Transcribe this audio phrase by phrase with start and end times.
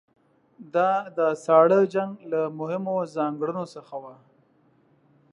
[0.73, 4.15] دا د ساړه جنګ له مهمو ځانګړنو څخه وه.